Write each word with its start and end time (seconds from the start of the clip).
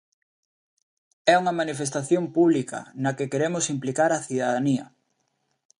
É 1.33 1.35
unha 1.41 1.57
manifestación 1.61 2.23
pública, 2.35 2.79
na 3.03 3.11
que 3.17 3.29
queremos 3.31 3.65
implicar 3.75 4.09
a 4.13 4.23
cidadanía. 4.27 4.85